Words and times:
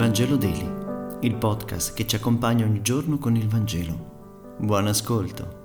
Vangelo 0.00 0.36
Daily, 0.36 0.66
il 1.20 1.34
podcast 1.34 1.92
che 1.92 2.06
ci 2.06 2.16
accompagna 2.16 2.64
ogni 2.64 2.80
giorno 2.80 3.18
con 3.18 3.36
il 3.36 3.46
Vangelo. 3.46 4.56
Buon 4.58 4.86
ascolto. 4.86 5.58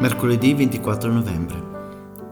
Mercoledì 0.00 0.52
24 0.52 1.12
novembre. 1.12 1.62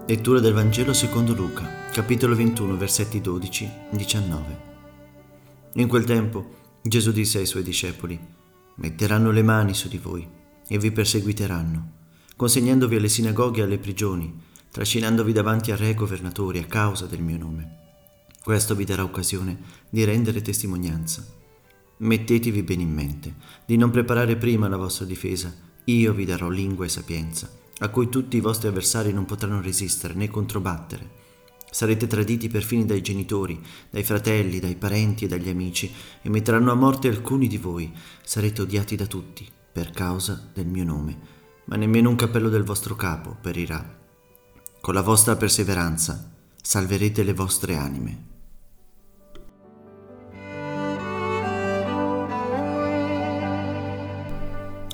Lettura 0.09 0.41
del 0.41 0.53
Vangelo 0.53 0.93
secondo 0.93 1.35
Luca, 1.35 1.87
capitolo 1.93 2.35
21, 2.35 2.77
versetti 2.77 3.21
12-19. 3.21 4.43
In 5.75 5.87
quel 5.87 6.03
tempo 6.03 6.49
Gesù 6.83 7.13
disse 7.13 7.39
ai 7.39 7.47
suoi 7.47 7.63
discepoli, 7.63 8.19
metteranno 8.75 9.31
le 9.31 9.45
mani 9.45 9.73
su 9.73 9.87
di 9.87 9.99
voi 9.99 10.29
e 10.67 10.79
vi 10.79 10.91
perseguiteranno, 10.91 11.93
consegnandovi 12.35 12.97
alle 12.97 13.09
sinagoghe 13.09 13.61
e 13.61 13.63
alle 13.63 13.79
prigioni 13.79 14.47
trascinandovi 14.71 15.33
davanti 15.33 15.73
a 15.73 15.77
re 15.77 15.95
governatori 15.95 16.59
a 16.59 16.67
causa 16.67 17.07
del 17.07 17.23
mio 17.23 17.39
nome. 17.39 17.77
Questo 18.43 18.75
vi 18.75 18.85
darà 18.85 19.03
occasione 19.03 19.59
di 19.89 20.05
rendere 20.05 20.43
testimonianza. 20.43 21.25
Mettetevi 21.99 22.63
bene 22.63 22.83
in 22.83 22.93
mente 22.93 23.35
di 23.67 23.77
non 23.77 23.91
preparare 23.91 24.37
prima 24.37 24.69
la 24.69 24.77
vostra 24.77 25.05
difesa, 25.05 25.53
io 25.85 26.13
vi 26.13 26.25
darò 26.25 26.49
lingua 26.49 26.85
e 26.85 26.89
sapienza, 26.89 27.51
a 27.79 27.89
cui 27.89 28.09
tutti 28.09 28.37
i 28.37 28.41
vostri 28.41 28.69
avversari 28.69 29.13
non 29.13 29.25
potranno 29.25 29.61
resistere 29.61 30.15
né 30.15 30.29
controbattere. 30.29 31.17
Sarete 31.71 32.07
traditi 32.07 32.49
perfino 32.49 32.85
dai 32.85 33.03
genitori, 33.03 33.61
dai 33.91 34.03
fratelli, 34.03 34.61
dai 34.61 34.77
parenti 34.77 35.25
e 35.25 35.29
dagli 35.29 35.49
amici, 35.49 35.93
e 36.23 36.29
metteranno 36.31 36.73
a 36.73 36.75
morte 36.75 37.09
alcuni 37.09 37.47
di 37.47 37.59
voi. 37.59 37.93
Sarete 38.23 38.63
odiati 38.63 38.97
da 38.97 39.07
tutti, 39.07 39.47
per 39.71 39.91
causa 39.91 40.51
del 40.53 40.67
mio 40.67 40.85
nome, 40.85 41.19
ma 41.65 41.77
nemmeno 41.77 42.09
un 42.09 42.17
cappello 42.17 42.49
del 42.49 42.65
vostro 42.65 42.95
capo 42.97 43.37
perirà. 43.41 43.97
Con 44.89 44.97
la 44.97 45.03
vostra 45.03 45.37
perseveranza 45.37 46.33
salverete 46.63 47.23
le 47.23 47.35
vostre 47.35 47.77
anime. 47.77 48.25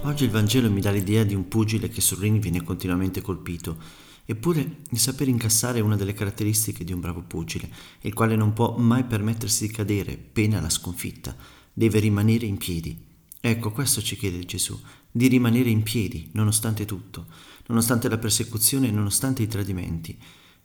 Oggi 0.02 0.24
il 0.24 0.30
Vangelo 0.30 0.68
mi 0.68 0.80
dà 0.80 0.91
l'idea 0.91 1.22
di 1.22 1.36
un 1.36 1.46
pugile 1.46 1.88
che 1.88 2.00
sul 2.00 2.18
ring 2.18 2.41
viene 2.41 2.64
continuamente 2.64 3.22
colpito, 3.22 3.77
eppure 4.24 4.78
il 4.91 4.98
sapere 4.98 5.30
incassare 5.30 5.78
è 5.78 5.83
una 5.83 5.94
delle 5.94 6.12
caratteristiche 6.12 6.83
di 6.83 6.92
un 6.92 6.98
bravo 6.98 7.22
pugile, 7.22 7.70
il 8.00 8.14
quale 8.14 8.34
non 8.34 8.52
può 8.52 8.77
mai 8.77 9.05
permettersi 9.05 9.68
di 9.68 9.72
cadere, 9.72 10.16
pena 10.16 10.61
la 10.61 10.70
sconfitta, 10.70 11.36
deve 11.72 12.00
rimanere 12.00 12.46
in 12.46 12.56
piedi. 12.56 13.13
Ecco, 13.46 13.72
questo 13.72 14.00
ci 14.00 14.16
chiede 14.16 14.46
Gesù, 14.46 14.80
di 15.10 15.26
rimanere 15.26 15.68
in 15.68 15.82
piedi, 15.82 16.30
nonostante 16.32 16.86
tutto, 16.86 17.26
nonostante 17.66 18.08
la 18.08 18.16
persecuzione 18.16 18.88
e 18.88 18.90
nonostante 18.90 19.42
i 19.42 19.46
tradimenti. 19.46 20.18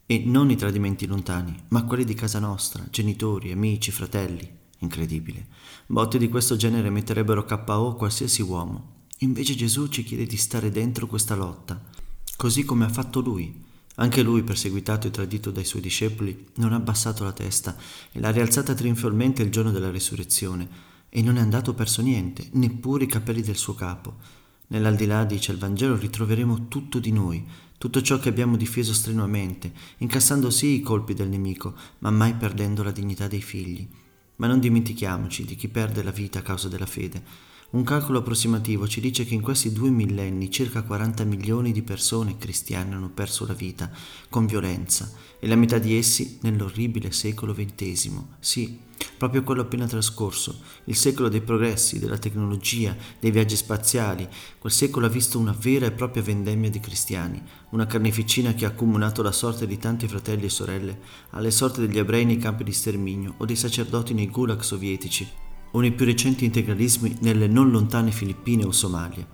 E 0.06 0.24
non 0.26 0.50
i 0.50 0.56
tradimenti 0.56 1.06
lontani, 1.06 1.54
ma 1.72 1.84
quelli 1.84 2.06
di 2.06 2.14
casa 2.14 2.40
nostra, 2.40 2.88
genitori, 2.90 3.52
amici, 3.52 3.92
fratelli. 3.92 4.50
Incredibile. 4.78 5.48
Botte 5.88 6.18
di 6.18 6.30
questo 6.30 6.56
genere 6.56 6.90
metterebbero 6.90 7.44
KO 7.44 7.96
qualsiasi 7.96 8.42
uomo. 8.44 9.08
Invece 9.18 9.56
Gesù 9.56 9.88
ci 9.88 10.06
chiede 10.06 10.26
di 10.26 10.38
stare 10.38 10.72
dentro 10.72 11.06
questa 11.06 11.36
lotta, 11.36 11.84
così 12.38 12.64
come 12.64 12.86
ha 12.86 12.90
fatto 12.90 13.20
lui. 13.20 13.62
Anche 13.96 14.22
lui, 14.22 14.44
perseguitato 14.44 15.06
e 15.06 15.12
tradito 15.12 15.52
dai 15.52 15.66
suoi 15.66 15.82
discepoli, 15.82 16.46
non 16.56 16.72
ha 16.72 16.78
abbassato 16.78 17.26
la 17.26 17.34
testa 17.34 17.76
e 18.10 18.22
l'ha 18.22 18.32
rialzata 18.32 18.74
trionfalmente 18.74 19.42
il 19.44 19.52
giorno 19.52 19.72
della 19.72 19.92
risurrezione 19.92 20.89
e 21.10 21.22
non 21.22 21.38
è 21.38 21.42
andato 21.42 21.74
perso 21.74 22.02
niente, 22.02 22.48
neppure 22.54 23.04
i 23.04 23.08
capelli 23.08 23.42
del 23.42 23.58
suo 23.58 23.74
capo. 23.74 24.16
Nell'aldilà, 24.68 25.26
dice 25.26 25.52
il 25.52 25.58
Vangelo, 25.58 25.98
ritroveremo 25.98 26.68
tutto 26.68 27.00
di 27.00 27.12
noi, 27.12 27.44
tutto 27.78 28.02
ciò 28.02 28.20
che 28.20 28.30
abbiamo 28.30 28.58
difeso 28.58 28.94
strenuamente, 28.94 29.72
incassando 29.98 30.50
sì 30.50 30.76
i 30.76 30.82
colpi 30.82 31.14
del 31.14 31.30
nemico, 31.30 31.74
ma 32.00 32.12
mai 32.12 32.36
perdendo 32.36 32.84
la 32.84 32.92
dignità 32.92 33.28
dei 33.28 33.42
figli. 33.42 33.88
Ma 34.36 34.48
non 34.48 34.60
dimentichiamoci 34.60 35.44
di 35.44 35.56
chi 35.56 35.68
perde 35.68 36.04
la 36.04 36.12
vita 36.12 36.40
a 36.40 36.44
causa 36.44 36.68
della 36.68 36.86
fede. 36.86 37.24
Un 37.72 37.84
calcolo 37.84 38.18
approssimativo 38.18 38.88
ci 38.88 39.00
dice 39.00 39.26
che 39.26 39.36
in 39.36 39.42
questi 39.42 39.72
due 39.72 39.92
millenni 39.92 40.50
circa 40.50 40.82
40 40.82 41.24
milioni 41.24 41.72
di 41.72 41.84
persone 41.84 42.36
cristiane 42.36 42.96
hanno 42.96 43.12
perso 43.12 43.46
la 43.46 43.54
vita 43.54 43.92
con 44.28 44.48
violenza 44.48 45.12
e 45.40 45.48
la 45.48 45.56
metà 45.56 45.78
di 45.78 45.96
essi 45.96 46.40
nell'orribile 46.42 47.12
secolo 47.12 47.54
XX. 47.54 48.10
Sì, 48.40 48.80
proprio 49.16 49.44
quello 49.44 49.62
appena 49.62 49.86
trascorso, 49.86 50.62
il 50.86 50.96
secolo 50.96 51.30
dei 51.30 51.42
progressi, 51.42 52.00
della 52.00 52.18
tecnologia, 52.18 52.98
dei 53.20 53.30
viaggi 53.30 53.56
spaziali, 53.56 54.28
quel 54.58 54.74
secolo 54.74 55.06
ha 55.06 55.10
visto 55.10 55.38
una 55.38 55.56
vera 55.56 55.86
e 55.86 55.92
propria 55.92 56.24
vendemmia 56.24 56.72
di 56.72 56.80
cristiani, 56.80 57.40
una 57.70 57.86
carneficina 57.86 58.56
che 58.56 58.66
ha 58.66 58.70
accomunato 58.70 59.22
la 59.22 59.32
sorte 59.32 59.68
di 59.68 59.78
tanti 59.78 60.08
fratelli 60.08 60.46
e 60.46 60.50
sorelle 60.50 61.00
alle 61.30 61.52
sorti 61.52 61.82
degli 61.82 62.00
ebrei 62.00 62.26
nei 62.26 62.38
campi 62.38 62.64
di 62.64 62.74
sterminio 62.74 63.36
o 63.38 63.46
dei 63.46 63.56
sacerdoti 63.56 64.16
nei 64.16 64.28
gulag 64.28 64.62
sovietici 64.62 65.49
o 65.72 65.80
nei 65.80 65.92
più 65.92 66.06
recenti 66.06 66.46
integralismi 66.46 67.18
nelle 67.22 67.48
non 67.48 67.70
lontane 67.70 68.12
Filippine 68.12 68.66
o 68.66 68.72
Somalia. 68.72 69.28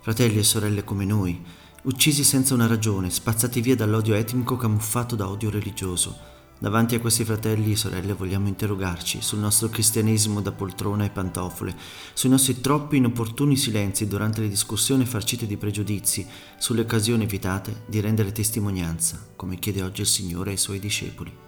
Fratelli 0.00 0.38
e 0.38 0.44
sorelle 0.44 0.84
come 0.84 1.04
noi, 1.04 1.40
uccisi 1.82 2.24
senza 2.24 2.54
una 2.54 2.66
ragione, 2.66 3.10
spazzati 3.10 3.60
via 3.60 3.76
dall'odio 3.76 4.14
etnico 4.14 4.56
camuffato 4.56 5.16
da 5.16 5.28
odio 5.28 5.50
religioso, 5.50 6.36
Davanti 6.60 6.96
a 6.96 7.00
questi 7.00 7.24
fratelli 7.24 7.72
e 7.72 7.76
sorelle 7.76 8.14
vogliamo 8.14 8.48
interrogarci 8.48 9.22
sul 9.22 9.38
nostro 9.38 9.68
cristianesimo 9.68 10.40
da 10.40 10.50
poltrona 10.50 11.04
e 11.04 11.10
pantofole, 11.10 11.76
sui 12.14 12.28
nostri 12.28 12.60
troppi 12.60 12.96
inopportuni 12.96 13.56
silenzi 13.56 14.08
durante 14.08 14.40
le 14.40 14.48
discussioni 14.48 15.04
farcite 15.04 15.46
di 15.46 15.56
pregiudizi, 15.56 16.26
sulle 16.58 16.80
occasioni 16.80 17.22
evitate 17.22 17.84
di 17.86 18.00
rendere 18.00 18.32
testimonianza, 18.32 19.24
come 19.36 19.60
chiede 19.60 19.82
oggi 19.82 20.00
il 20.00 20.08
Signore 20.08 20.50
ai 20.50 20.56
Suoi 20.56 20.80
discepoli. 20.80 21.47